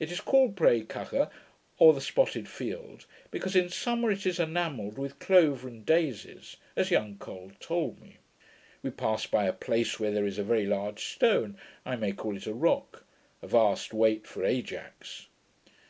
[0.00, 1.28] It is called Breacacha,
[1.76, 6.90] or the Spotted Field, because in summer it is enamelled with clover and daisies, as
[6.90, 8.16] young Col told me.
[8.82, 12.34] We passed by a place where there is a very large stone, I may call
[12.34, 13.04] it a ROCK
[13.42, 15.26] 'a vast weight for Ajax'.